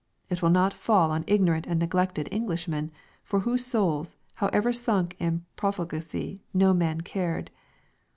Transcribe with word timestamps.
It 0.31 0.41
will 0.41 0.49
not 0.49 0.73
fall 0.73 1.11
on 1.11 1.23
ignorant 1.27 1.67
and 1.67 1.77
neglected 1.79 2.27
Englishmen, 2.31 2.89
for 3.23 3.41
whose 3.41 3.63
souls, 3.67 4.15
however 4.33 4.73
sunk 4.73 5.15
in 5.19 5.45
profligacy, 5.55 6.41
no 6.55 6.73
man 6.73 7.01
cared. 7.01 7.51